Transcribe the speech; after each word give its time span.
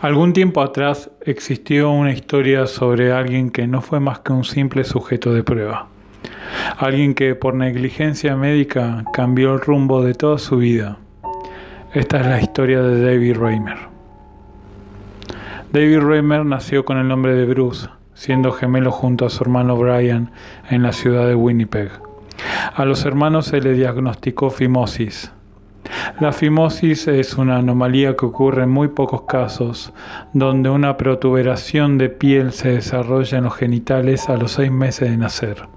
Algún 0.00 0.34
tiempo 0.34 0.60
atrás 0.60 1.10
existió 1.22 1.90
una 1.90 2.12
historia 2.12 2.66
sobre 2.66 3.12
alguien 3.12 3.50
que 3.50 3.66
no 3.66 3.80
fue 3.80 3.98
más 3.98 4.18
que 4.18 4.34
un 4.34 4.44
simple 4.44 4.84
sujeto 4.84 5.32
de 5.32 5.42
prueba. 5.42 5.88
Alguien 6.76 7.14
que 7.14 7.34
por 7.34 7.54
negligencia 7.54 8.36
médica 8.36 9.04
cambió 9.14 9.54
el 9.54 9.60
rumbo 9.60 10.02
de 10.02 10.12
toda 10.12 10.36
su 10.36 10.58
vida. 10.58 10.98
Esta 11.94 12.20
es 12.20 12.26
la 12.26 12.42
historia 12.42 12.82
de 12.82 13.00
David 13.00 13.38
Raymer. 13.38 13.78
David 15.72 16.00
Raymer 16.00 16.44
nació 16.44 16.84
con 16.84 16.98
el 16.98 17.08
nombre 17.08 17.34
de 17.34 17.46
Bruce, 17.46 17.88
siendo 18.12 18.52
gemelo 18.52 18.92
junto 18.92 19.24
a 19.24 19.30
su 19.30 19.42
hermano 19.44 19.76
Brian 19.78 20.30
en 20.68 20.82
la 20.82 20.92
ciudad 20.92 21.26
de 21.26 21.34
Winnipeg. 21.34 21.90
A 22.74 22.84
los 22.84 23.06
hermanos 23.06 23.46
se 23.46 23.62
le 23.62 23.72
diagnosticó 23.72 24.50
fimosis, 24.50 25.32
la 26.20 26.32
fimosis 26.32 27.08
es 27.08 27.36
una 27.36 27.58
anomalía 27.58 28.16
que 28.16 28.26
ocurre 28.26 28.62
en 28.62 28.70
muy 28.70 28.88
pocos 28.88 29.22
casos, 29.22 29.92
donde 30.32 30.70
una 30.70 30.96
protuberación 30.96 31.98
de 31.98 32.08
piel 32.08 32.52
se 32.52 32.70
desarrolla 32.70 33.38
en 33.38 33.44
los 33.44 33.54
genitales 33.54 34.28
a 34.28 34.36
los 34.36 34.52
seis 34.52 34.70
meses 34.70 35.10
de 35.10 35.16
nacer, 35.16 35.68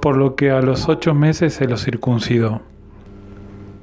por 0.00 0.16
lo 0.16 0.36
que 0.36 0.50
a 0.50 0.60
los 0.60 0.88
ocho 0.88 1.14
meses 1.14 1.54
se 1.54 1.66
los 1.66 1.84
circuncidó. 1.84 2.62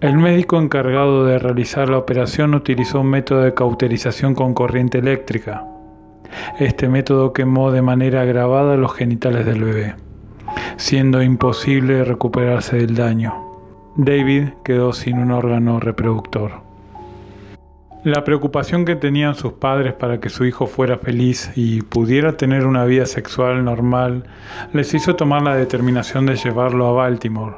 El 0.01 0.17
médico 0.17 0.57
encargado 0.57 1.25
de 1.25 1.39
realizar 1.39 1.89
la 1.89 1.97
operación 1.97 2.53
utilizó 2.53 3.01
un 3.01 3.09
método 3.09 3.41
de 3.41 3.53
cauterización 3.53 4.33
con 4.33 4.53
corriente 4.53 4.99
eléctrica. 4.99 5.65
Este 6.57 6.87
método 6.87 7.33
quemó 7.33 7.71
de 7.71 7.81
manera 7.81 8.21
agravada 8.21 8.77
los 8.77 8.93
genitales 8.93 9.45
del 9.45 9.63
bebé, 9.63 9.95
siendo 10.77 11.21
imposible 11.21 12.05
recuperarse 12.05 12.77
del 12.77 12.95
daño. 12.95 13.48
David 13.95 14.49
quedó 14.63 14.93
sin 14.93 15.19
un 15.19 15.31
órgano 15.31 15.79
reproductor. 15.79 16.69
La 18.03 18.23
preocupación 18.23 18.85
que 18.85 18.95
tenían 18.95 19.35
sus 19.35 19.53
padres 19.53 19.93
para 19.93 20.21
que 20.21 20.29
su 20.29 20.45
hijo 20.45 20.67
fuera 20.67 20.97
feliz 20.97 21.51
y 21.55 21.81
pudiera 21.81 22.37
tener 22.37 22.65
una 22.65 22.85
vida 22.85 23.05
sexual 23.05 23.65
normal 23.65 24.23
les 24.71 24.93
hizo 24.93 25.17
tomar 25.17 25.41
la 25.41 25.55
determinación 25.55 26.25
de 26.25 26.37
llevarlo 26.37 26.87
a 26.87 26.93
Baltimore 26.93 27.57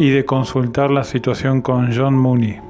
y 0.00 0.10
de 0.10 0.24
consultar 0.24 0.90
la 0.90 1.04
situación 1.04 1.62
con 1.62 1.94
John 1.94 2.18
Mooney, 2.18 2.60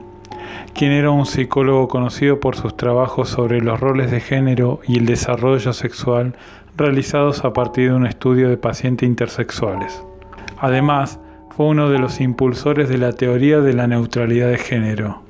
quien 0.75 0.93
era 0.93 1.11
un 1.11 1.25
psicólogo 1.25 1.89
conocido 1.89 2.39
por 2.39 2.55
sus 2.55 2.77
trabajos 2.77 3.31
sobre 3.31 3.63
los 3.63 3.81
roles 3.81 4.11
de 4.11 4.21
género 4.21 4.81
y 4.87 4.99
el 4.99 5.07
desarrollo 5.07 5.73
sexual 5.73 6.37
realizados 6.77 7.47
a 7.47 7.55
partir 7.55 7.91
de 7.91 7.97
un 7.97 8.07
estudio 8.07 8.51
de 8.51 8.59
pacientes 8.59 9.09
intersexuales. 9.09 10.05
Además, 10.59 11.19
fue 11.57 11.67
uno 11.67 11.89
de 11.89 12.01
los 12.01 12.21
impulsores 12.21 12.89
de 12.89 12.99
la 12.99 13.13
teoría 13.13 13.61
de 13.61 13.75
la 13.75 13.87
neutralidad 13.87 14.49
de 14.49 14.59
género, 14.59 15.23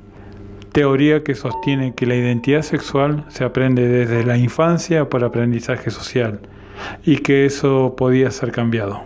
teoría 0.71 1.23
que 1.23 1.35
sostiene 1.35 1.93
que 1.93 2.07
la 2.07 2.15
identidad 2.15 2.63
sexual 2.63 3.25
se 3.27 3.43
aprende 3.43 3.87
desde 3.87 4.25
la 4.25 4.35
infancia 4.35 5.07
por 5.07 5.23
aprendizaje 5.23 5.91
social 5.91 6.39
y 7.05 7.17
que 7.17 7.45
eso 7.45 7.93
podía 7.95 8.31
ser 8.31 8.51
cambiado. 8.51 9.03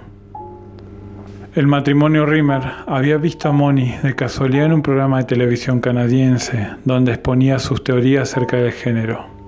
El 1.56 1.68
matrimonio 1.68 2.26
Rimmer 2.26 2.62
había 2.88 3.18
visto 3.18 3.50
a 3.50 3.52
Moni 3.52 3.96
de 4.02 4.16
casualidad 4.16 4.68
en 4.68 4.74
un 4.74 4.82
programa 4.82 5.18
de 5.18 5.26
televisión 5.26 5.82
canadiense 5.82 6.70
donde 6.86 7.12
exponía 7.12 7.60
sus 7.60 7.84
teorías 7.84 8.32
acerca 8.32 8.56
del 8.56 8.72
género. 8.72 9.39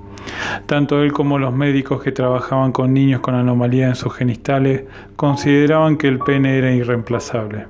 Tanto 0.66 1.02
él 1.02 1.12
como 1.12 1.40
los 1.40 1.54
médicos 1.54 2.02
que 2.02 2.12
trabajaban 2.12 2.72
con 2.72 2.94
niños 2.94 3.22
con 3.22 3.36
anomalías 3.36 3.90
en 3.90 3.96
sus 3.96 4.14
genitales 4.14 4.84
consideraban 5.16 5.98
que 5.98 6.08
el 6.08 6.20
pene 6.20 6.58
era 6.58 6.72
irreemplazable, 6.72 7.66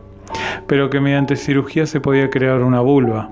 pero 0.67 0.89
que 0.89 0.99
mediante 0.99 1.35
cirugía 1.35 1.85
se 1.85 2.01
podía 2.01 2.29
crear 2.29 2.61
una 2.61 2.81
vulva, 2.81 3.29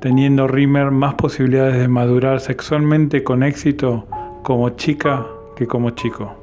teniendo 0.00 0.48
Rimmer 0.48 0.90
más 0.90 1.14
posibilidades 1.14 1.78
de 1.78 1.88
madurar 1.88 2.40
sexualmente 2.40 3.22
con 3.22 3.42
éxito 3.42 4.06
como 4.42 4.70
chica 4.70 5.26
que 5.56 5.66
como 5.66 5.90
chico. 5.90 6.36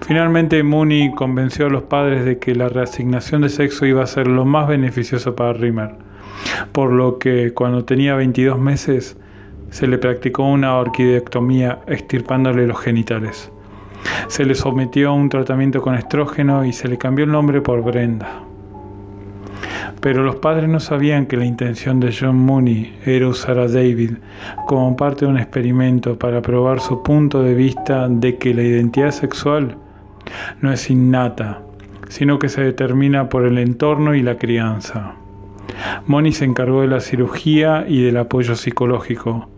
Finalmente 0.00 0.62
Mooney 0.62 1.12
convenció 1.14 1.66
a 1.66 1.70
los 1.70 1.84
padres 1.84 2.24
de 2.24 2.38
que 2.38 2.54
la 2.54 2.68
reasignación 2.68 3.42
de 3.42 3.48
sexo 3.48 3.86
iba 3.86 4.02
a 4.02 4.06
ser 4.06 4.26
lo 4.26 4.44
más 4.44 4.68
beneficioso 4.68 5.34
para 5.36 5.52
Rimmer, 5.52 5.94
por 6.72 6.92
lo 6.92 7.18
que 7.18 7.52
cuando 7.52 7.84
tenía 7.84 8.14
22 8.14 8.58
meses 8.58 9.16
se 9.70 9.86
le 9.86 9.98
practicó 9.98 10.44
una 10.44 10.76
orquidectomía 10.76 11.80
extirpándole 11.86 12.66
los 12.66 12.78
genitales. 12.78 13.50
Se 14.28 14.44
le 14.44 14.54
sometió 14.54 15.10
a 15.10 15.12
un 15.12 15.28
tratamiento 15.28 15.82
con 15.82 15.94
estrógeno 15.94 16.64
y 16.64 16.72
se 16.72 16.88
le 16.88 16.98
cambió 16.98 17.24
el 17.24 17.32
nombre 17.32 17.60
por 17.60 17.82
Brenda. 17.82 18.42
Pero 20.00 20.22
los 20.22 20.36
padres 20.36 20.68
no 20.68 20.78
sabían 20.78 21.26
que 21.26 21.36
la 21.36 21.44
intención 21.44 21.98
de 21.98 22.14
John 22.18 22.36
Mooney 22.36 22.98
era 23.04 23.26
usar 23.26 23.58
a 23.58 23.68
David 23.68 24.12
como 24.66 24.96
parte 24.96 25.24
de 25.24 25.32
un 25.32 25.38
experimento 25.38 26.16
para 26.18 26.40
probar 26.40 26.80
su 26.80 27.02
punto 27.02 27.42
de 27.42 27.54
vista 27.54 28.08
de 28.08 28.36
que 28.36 28.54
la 28.54 28.62
identidad 28.62 29.10
sexual 29.10 29.76
no 30.60 30.72
es 30.72 30.88
innata, 30.90 31.62
sino 32.08 32.38
que 32.38 32.48
se 32.48 32.62
determina 32.62 33.28
por 33.28 33.44
el 33.44 33.58
entorno 33.58 34.14
y 34.14 34.22
la 34.22 34.36
crianza. 34.36 35.14
Mooney 36.06 36.32
se 36.32 36.44
encargó 36.44 36.82
de 36.82 36.88
la 36.88 37.00
cirugía 37.00 37.84
y 37.88 38.02
del 38.02 38.16
apoyo 38.16 38.54
psicológico, 38.54 39.48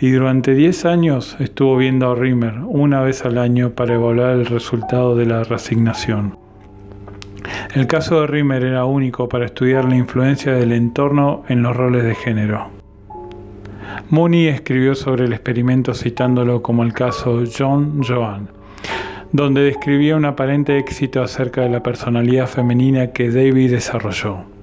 y 0.00 0.10
durante 0.10 0.54
10 0.54 0.84
años 0.84 1.36
estuvo 1.40 1.76
viendo 1.76 2.10
a 2.10 2.14
Rimmer 2.14 2.54
una 2.66 3.00
vez 3.00 3.24
al 3.24 3.38
año 3.38 3.70
para 3.70 3.94
evaluar 3.94 4.30
el 4.32 4.46
resultado 4.46 5.16
de 5.16 5.26
la 5.26 5.44
resignación. 5.44 6.38
El 7.74 7.86
caso 7.86 8.20
de 8.20 8.26
Rimmer 8.26 8.64
era 8.64 8.84
único 8.84 9.28
para 9.28 9.46
estudiar 9.46 9.84
la 9.84 9.96
influencia 9.96 10.52
del 10.52 10.72
entorno 10.72 11.44
en 11.48 11.62
los 11.62 11.76
roles 11.76 12.04
de 12.04 12.14
género. 12.14 12.70
Mooney 14.10 14.48
escribió 14.48 14.94
sobre 14.94 15.26
el 15.26 15.32
experimento 15.32 15.94
citándolo 15.94 16.62
como 16.62 16.82
el 16.82 16.92
caso 16.92 17.42
John 17.56 18.02
Joan, 18.02 18.48
donde 19.32 19.62
describía 19.62 20.16
un 20.16 20.24
aparente 20.24 20.78
éxito 20.78 21.22
acerca 21.22 21.62
de 21.62 21.68
la 21.68 21.82
personalidad 21.82 22.46
femenina 22.46 23.08
que 23.08 23.30
David 23.30 23.72
desarrolló 23.72 24.57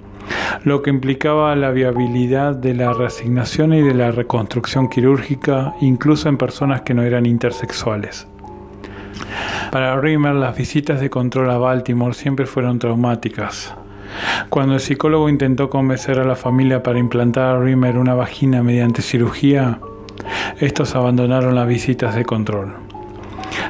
lo 0.64 0.82
que 0.82 0.90
implicaba 0.90 1.56
la 1.56 1.72
viabilidad 1.72 2.56
de 2.56 2.74
la 2.74 2.94
reasignación 2.94 3.74
y 3.74 3.82
de 3.82 3.94
la 3.94 4.12
reconstrucción 4.12 4.90
quirúrgica, 4.90 5.76
incluso 5.82 6.30
en 6.30 6.38
personas 6.38 6.82
que 6.82 6.94
no 6.94 7.04
eran 7.04 7.26
intersexuales. 7.26 8.28
Para 9.72 10.00
Rimmer, 10.00 10.36
las 10.36 10.58
visitas 10.58 11.00
de 11.00 11.10
control 11.10 11.50
a 11.50 11.58
Baltimore 11.58 12.14
siempre 12.14 12.46
fueron 12.46 12.80
traumáticas. 12.80 13.76
Cuando 14.50 14.76
el 14.76 14.80
psicólogo 14.80 15.30
intentó 15.30 15.70
convencer 15.70 16.20
a 16.20 16.24
la 16.24 16.36
familia 16.36 16.82
para 16.82 17.00
implantar 17.00 17.56
a 17.56 17.60
Rimmer 17.60 17.98
una 17.98 18.14
vagina 18.14 18.64
mediante 18.64 19.02
cirugía, 19.02 19.80
estos 20.60 20.96
abandonaron 20.96 21.56
las 21.56 21.68
visitas 21.68 22.16
de 22.16 22.24
control. 22.24 22.74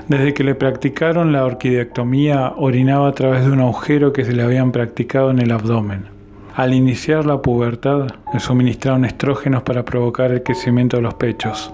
Desde 0.08 0.34
que 0.34 0.44
le 0.44 0.54
practicaron 0.54 1.32
la 1.32 1.46
orquidectomía, 1.46 2.54
orinaba 2.58 3.08
a 3.08 3.14
través 3.14 3.44
de 3.44 3.52
un 3.52 3.62
agujero 3.62 4.14
que 4.14 4.24
se 4.24 4.34
le 4.34 4.44
habían 4.44 4.72
practicado 4.72 5.32
en 5.32 5.40
el 5.40 5.52
abdomen. 5.52 6.15
Al 6.56 6.74
iniciar 6.74 7.26
la 7.26 7.42
pubertad, 7.42 8.08
le 8.34 8.40
suministraron 8.40 9.04
estrógenos 9.04 9.64
para 9.64 9.84
provocar 9.84 10.32
el 10.32 10.42
crecimiento 10.42 10.96
de 10.96 11.04
los 11.04 11.16
pechos. 11.16 11.74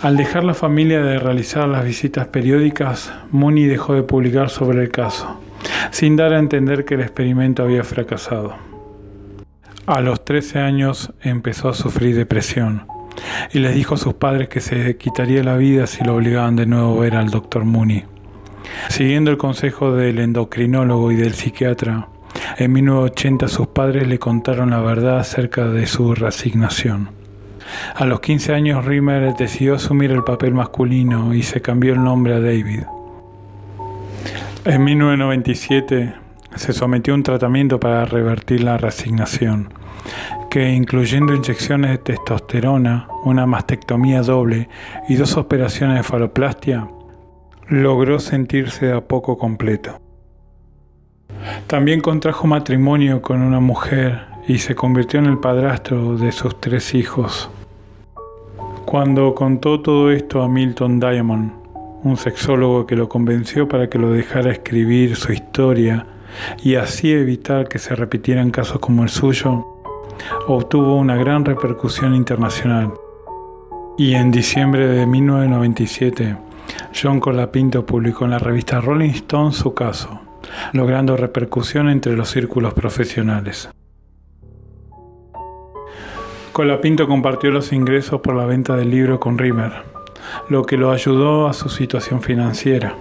Al 0.00 0.16
dejar 0.16 0.44
la 0.44 0.54
familia 0.54 1.02
de 1.02 1.18
realizar 1.18 1.66
las 1.66 1.84
visitas 1.84 2.28
periódicas, 2.28 3.12
Mooney 3.32 3.64
dejó 3.64 3.94
de 3.94 4.04
publicar 4.04 4.48
sobre 4.48 4.84
el 4.84 4.92
caso, 4.92 5.40
sin 5.90 6.14
dar 6.14 6.34
a 6.34 6.38
entender 6.38 6.84
que 6.84 6.94
el 6.94 7.00
experimento 7.00 7.64
había 7.64 7.82
fracasado. 7.82 8.54
A 9.86 10.00
los 10.00 10.24
13 10.24 10.60
años 10.60 11.12
empezó 11.20 11.68
a 11.68 11.74
sufrir 11.74 12.14
depresión 12.14 12.86
y 13.52 13.58
les 13.58 13.74
dijo 13.74 13.96
a 13.96 13.98
sus 13.98 14.14
padres 14.14 14.48
que 14.48 14.60
se 14.60 14.96
quitaría 14.96 15.42
la 15.42 15.56
vida 15.56 15.88
si 15.88 16.04
lo 16.04 16.14
obligaban 16.14 16.54
de 16.54 16.66
nuevo 16.66 16.96
a 16.96 17.00
ver 17.00 17.16
al 17.16 17.30
doctor 17.30 17.64
Mooney. 17.64 18.04
Siguiendo 18.88 19.32
el 19.32 19.36
consejo 19.36 19.96
del 19.96 20.20
endocrinólogo 20.20 21.10
y 21.10 21.16
del 21.16 21.34
psiquiatra, 21.34 22.08
en 22.58 22.72
1980 22.72 23.48
sus 23.48 23.66
padres 23.68 24.06
le 24.06 24.18
contaron 24.18 24.70
la 24.70 24.80
verdad 24.80 25.18
acerca 25.18 25.66
de 25.68 25.86
su 25.86 26.14
resignación. 26.14 27.10
A 27.94 28.06
los 28.06 28.20
15 28.20 28.54
años 28.54 28.84
Rimmer 28.84 29.34
decidió 29.34 29.74
asumir 29.74 30.10
el 30.12 30.24
papel 30.24 30.54
masculino 30.54 31.34
y 31.34 31.42
se 31.42 31.60
cambió 31.60 31.94
el 31.94 32.02
nombre 32.02 32.34
a 32.34 32.40
David. 32.40 32.84
En 34.64 34.84
1997 34.84 36.14
se 36.54 36.72
sometió 36.72 37.12
a 37.14 37.16
un 37.16 37.22
tratamiento 37.22 37.78
para 37.78 38.04
revertir 38.04 38.64
la 38.64 38.78
resignación, 38.78 39.72
que 40.50 40.70
incluyendo 40.70 41.34
inyecciones 41.34 41.90
de 41.90 41.98
testosterona, 41.98 43.08
una 43.24 43.46
mastectomía 43.46 44.22
doble 44.22 44.68
y 45.08 45.16
dos 45.16 45.36
operaciones 45.36 45.96
de 45.98 46.02
faloplastia, 46.02 46.88
logró 47.68 48.18
sentirse 48.18 48.92
a 48.92 49.02
poco 49.02 49.36
completo. 49.38 50.00
También 51.66 52.00
contrajo 52.00 52.46
matrimonio 52.46 53.22
con 53.22 53.42
una 53.42 53.60
mujer 53.60 54.26
y 54.46 54.58
se 54.58 54.74
convirtió 54.74 55.20
en 55.20 55.26
el 55.26 55.38
padrastro 55.38 56.16
de 56.16 56.32
sus 56.32 56.60
tres 56.60 56.94
hijos. 56.94 57.50
Cuando 58.84 59.34
contó 59.34 59.80
todo 59.80 60.12
esto 60.12 60.42
a 60.42 60.48
Milton 60.48 61.00
Diamond, 61.00 61.52
un 62.04 62.16
sexólogo 62.16 62.86
que 62.86 62.94
lo 62.94 63.08
convenció 63.08 63.68
para 63.68 63.88
que 63.88 63.98
lo 63.98 64.12
dejara 64.12 64.52
escribir 64.52 65.16
su 65.16 65.32
historia 65.32 66.06
y 66.62 66.76
así 66.76 67.12
evitar 67.12 67.68
que 67.68 67.80
se 67.80 67.96
repitieran 67.96 68.50
casos 68.50 68.78
como 68.78 69.02
el 69.02 69.08
suyo, 69.08 69.66
obtuvo 70.46 70.96
una 70.96 71.16
gran 71.16 71.44
repercusión 71.44 72.14
internacional. 72.14 72.92
Y 73.98 74.14
en 74.14 74.30
diciembre 74.30 74.86
de 74.86 75.06
1997, 75.06 76.36
John 76.94 77.18
Colapinto 77.18 77.84
publicó 77.84 78.24
en 78.24 78.32
la 78.32 78.38
revista 78.38 78.80
Rolling 78.80 79.10
Stone 79.10 79.52
su 79.52 79.74
caso, 79.74 80.20
logrando 80.72 81.16
repercusión 81.16 81.88
entre 81.88 82.16
los 82.16 82.30
círculos 82.30 82.74
profesionales. 82.74 83.68
Colapinto 86.52 87.06
compartió 87.06 87.50
los 87.50 87.72
ingresos 87.72 88.20
por 88.22 88.34
la 88.34 88.46
venta 88.46 88.76
del 88.76 88.90
libro 88.90 89.20
con 89.20 89.36
Rimmer, 89.36 89.72
lo 90.48 90.64
que 90.64 90.78
lo 90.78 90.90
ayudó 90.90 91.48
a 91.48 91.52
su 91.52 91.68
situación 91.68 92.22
financiera. 92.22 92.94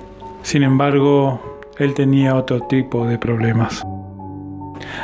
Sin 0.44 0.63
embargo, 0.63 1.62
él 1.77 1.94
tenía 1.94 2.36
otro 2.36 2.62
tipo 2.68 3.07
de 3.07 3.18
problemas. 3.18 3.86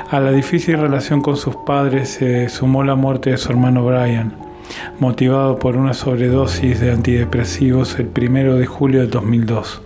A 0.10 0.20
la 0.20 0.32
difícil 0.32 0.78
relación 0.78 1.22
con 1.22 1.38
sus 1.38 1.56
padres 1.56 2.10
se 2.10 2.50
sumó 2.50 2.84
la 2.84 2.96
muerte 2.96 3.32
de 3.32 3.38
su 3.38 3.52
hermano 3.52 3.86
Brian, 3.86 4.34
motivado 5.00 5.58
por 5.58 5.78
una 5.78 5.94
sobredosis 5.94 6.80
de 6.80 6.92
antidepresivos 6.92 7.98
el 8.00 8.10
1 8.16 8.56
de 8.56 8.66
julio 8.66 9.00
del 9.02 9.10
2002. 9.10 9.82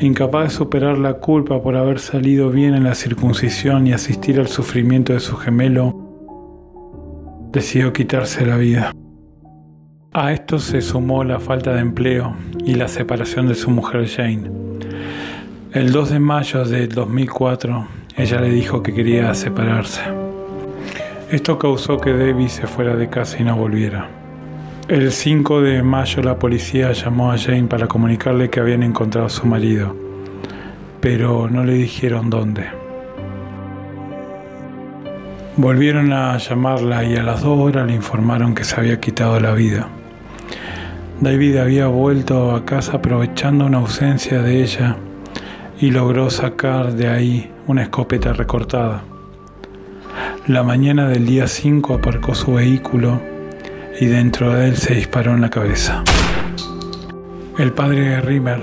Incapaz 0.00 0.44
de 0.44 0.50
superar 0.50 0.96
la 0.96 1.12
culpa 1.14 1.62
por 1.62 1.76
haber 1.76 1.98
salido 1.98 2.48
bien 2.48 2.72
en 2.72 2.84
la 2.84 2.94
circuncisión 2.94 3.86
y 3.86 3.92
asistir 3.92 4.40
al 4.40 4.48
sufrimiento 4.48 5.12
de 5.12 5.20
su 5.20 5.36
gemelo, 5.36 5.94
decidió 7.52 7.92
quitarse 7.92 8.46
la 8.46 8.56
vida. 8.56 8.92
A 10.14 10.32
esto 10.32 10.58
se 10.58 10.80
sumó 10.80 11.22
la 11.22 11.38
falta 11.38 11.74
de 11.74 11.80
empleo 11.80 12.34
y 12.64 12.76
la 12.76 12.88
separación 12.88 13.46
de 13.46 13.54
su 13.54 13.68
mujer 13.70 14.08
Jane. 14.08 14.50
El 15.72 15.92
2 15.92 16.10
de 16.12 16.18
mayo 16.18 16.64
del 16.64 16.88
2004, 16.88 17.86
ella 18.16 18.40
le 18.40 18.48
dijo 18.48 18.82
que 18.82 18.94
quería 18.94 19.34
separarse. 19.34 20.00
Esto 21.30 21.58
causó 21.58 21.98
que 21.98 22.14
Debbie 22.14 22.48
se 22.48 22.66
fuera 22.66 22.96
de 22.96 23.10
casa 23.10 23.36
y 23.38 23.44
no 23.44 23.54
volviera. 23.54 24.19
El 24.90 25.12
5 25.12 25.60
de 25.60 25.84
mayo 25.84 26.20
la 26.20 26.36
policía 26.36 26.90
llamó 26.90 27.30
a 27.30 27.38
Jane 27.38 27.68
para 27.68 27.86
comunicarle 27.86 28.50
que 28.50 28.58
habían 28.58 28.82
encontrado 28.82 29.28
a 29.28 29.30
su 29.30 29.46
marido, 29.46 29.94
pero 31.00 31.48
no 31.48 31.62
le 31.62 31.74
dijeron 31.74 32.28
dónde. 32.28 32.66
Volvieron 35.56 36.12
a 36.12 36.36
llamarla 36.38 37.04
y 37.04 37.14
a 37.14 37.22
las 37.22 37.42
dos 37.42 37.56
horas 37.60 37.86
le 37.86 37.94
informaron 37.94 38.52
que 38.52 38.64
se 38.64 38.80
había 38.80 38.98
quitado 38.98 39.38
la 39.38 39.52
vida. 39.52 39.86
David 41.20 41.58
había 41.58 41.86
vuelto 41.86 42.52
a 42.56 42.64
casa 42.64 42.96
aprovechando 42.96 43.66
una 43.66 43.78
ausencia 43.78 44.42
de 44.42 44.60
ella 44.60 44.96
y 45.80 45.92
logró 45.92 46.30
sacar 46.30 46.94
de 46.94 47.06
ahí 47.06 47.48
una 47.68 47.84
escopeta 47.84 48.32
recortada. 48.32 49.04
La 50.48 50.64
mañana 50.64 51.06
del 51.06 51.26
día 51.26 51.46
5 51.46 51.94
aparcó 51.94 52.34
su 52.34 52.54
vehículo 52.54 53.30
y 53.98 54.06
dentro 54.06 54.52
de 54.52 54.68
él 54.68 54.76
se 54.76 54.94
disparó 54.94 55.34
en 55.34 55.40
la 55.40 55.50
cabeza. 55.50 56.04
El 57.58 57.72
padre 57.72 58.00
de 58.00 58.20
Rimmer, 58.20 58.60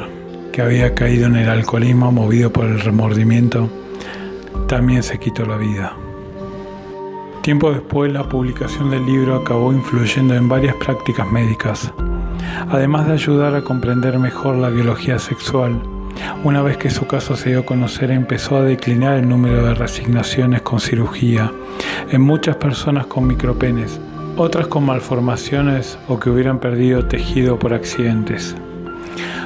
que 0.51 0.61
había 0.61 0.93
caído 0.95 1.27
en 1.27 1.35
el 1.35 1.49
alcoholismo 1.49 2.11
movido 2.11 2.51
por 2.51 2.65
el 2.65 2.79
remordimiento, 2.79 3.69
también 4.67 5.03
se 5.03 5.19
quitó 5.19 5.45
la 5.45 5.57
vida. 5.57 5.93
Tiempo 7.41 7.71
después, 7.71 8.11
la 8.11 8.27
publicación 8.27 8.89
del 8.89 9.05
libro 9.05 9.35
acabó 9.35 9.73
influyendo 9.73 10.35
en 10.35 10.47
varias 10.49 10.75
prácticas 10.75 11.29
médicas, 11.31 11.91
además 12.69 13.07
de 13.07 13.13
ayudar 13.13 13.55
a 13.55 13.63
comprender 13.63 14.19
mejor 14.19 14.55
la 14.55 14.69
biología 14.69 15.19
sexual 15.19 15.81
una 16.43 16.61
vez 16.61 16.77
que 16.77 16.89
su 16.89 17.07
caso 17.07 17.35
se 17.35 17.49
dio 17.49 17.59
a 17.59 17.65
conocer, 17.65 18.11
empezó 18.11 18.57
a 18.57 18.61
declinar 18.61 19.17
el 19.17 19.27
número 19.27 19.65
de 19.65 19.73
resignaciones 19.73 20.61
con 20.61 20.79
cirugía 20.79 21.51
en 22.09 22.21
muchas 22.21 22.55
personas 22.57 23.07
con 23.07 23.27
micropenes, 23.27 23.99
otras 24.37 24.67
con 24.67 24.85
malformaciones 24.85 25.97
o 26.07 26.19
que 26.19 26.29
hubieran 26.29 26.59
perdido 26.59 27.05
tejido 27.05 27.57
por 27.57 27.73
accidentes. 27.73 28.55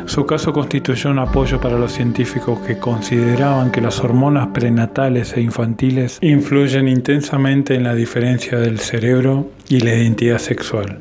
Su 0.05 0.25
caso 0.25 0.51
constituyó 0.51 1.09
un 1.09 1.19
apoyo 1.19 1.61
para 1.61 1.77
los 1.77 1.93
científicos 1.93 2.59
que 2.59 2.77
consideraban 2.77 3.71
que 3.71 3.79
las 3.79 3.99
hormonas 4.01 4.47
prenatales 4.47 5.37
e 5.37 5.41
infantiles 5.41 6.17
influyen 6.21 6.87
intensamente 6.87 7.75
en 7.75 7.83
la 7.83 7.95
diferencia 7.95 8.57
del 8.57 8.79
cerebro 8.79 9.49
y 9.69 9.79
la 9.79 9.95
identidad 9.95 10.39
sexual. 10.39 10.99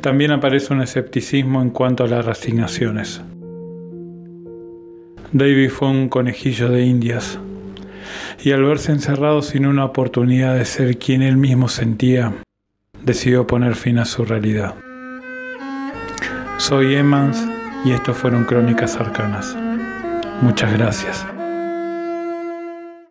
También 0.00 0.32
aparece 0.32 0.74
un 0.74 0.82
escepticismo 0.82 1.62
en 1.62 1.70
cuanto 1.70 2.04
a 2.04 2.08
las 2.08 2.24
resignaciones. 2.24 3.22
David 5.32 5.70
fue 5.70 5.88
un 5.88 6.08
conejillo 6.08 6.68
de 6.68 6.84
indias 6.84 7.38
y 8.44 8.52
al 8.52 8.62
verse 8.62 8.92
encerrado 8.92 9.42
sin 9.42 9.66
una 9.66 9.84
oportunidad 9.84 10.54
de 10.56 10.64
ser 10.64 10.98
quien 10.98 11.22
él 11.22 11.36
mismo 11.36 11.68
sentía, 11.68 12.32
decidió 13.04 13.46
poner 13.46 13.74
fin 13.74 13.98
a 13.98 14.04
su 14.04 14.24
realidad. 14.24 14.74
Soy 16.58 16.94
Emmans 16.94 17.42
y 17.84 17.92
esto 17.92 18.14
fueron 18.14 18.44
Crónicas 18.44 18.96
Arcanas. 18.96 19.56
Muchas 20.40 20.72
gracias. 20.72 21.33